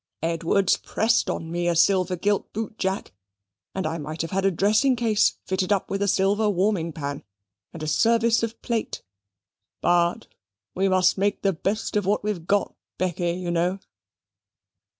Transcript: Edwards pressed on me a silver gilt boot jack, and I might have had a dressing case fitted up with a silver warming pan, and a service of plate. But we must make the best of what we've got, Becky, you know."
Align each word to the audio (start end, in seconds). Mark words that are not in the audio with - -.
Edwards 0.23 0.77
pressed 0.77 1.29
on 1.29 1.51
me 1.51 1.67
a 1.67 1.75
silver 1.75 2.15
gilt 2.15 2.51
boot 2.53 2.75
jack, 2.79 3.13
and 3.75 3.85
I 3.85 3.99
might 3.99 4.23
have 4.23 4.31
had 4.31 4.45
a 4.45 4.49
dressing 4.49 4.95
case 4.95 5.37
fitted 5.45 5.71
up 5.71 5.91
with 5.91 6.01
a 6.01 6.07
silver 6.07 6.49
warming 6.49 6.91
pan, 6.91 7.23
and 7.71 7.83
a 7.83 7.87
service 7.87 8.41
of 8.41 8.59
plate. 8.63 9.03
But 9.79 10.25
we 10.73 10.89
must 10.89 11.19
make 11.19 11.43
the 11.43 11.53
best 11.53 11.95
of 11.95 12.07
what 12.07 12.23
we've 12.23 12.47
got, 12.47 12.73
Becky, 12.97 13.33
you 13.33 13.51
know." 13.51 13.77